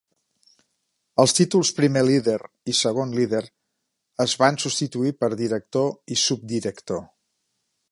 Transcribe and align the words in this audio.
Els 1.23 1.35
títols 1.39 1.71
Primer 1.79 2.01
líder 2.07 2.37
i 2.73 2.75
Segon 2.79 3.13
líder 3.19 3.43
es 4.27 4.35
van 4.45 4.59
substituir 4.65 5.15
per 5.21 5.31
Director 5.45 5.89
i 6.17 6.21
Subdirector. 6.25 7.05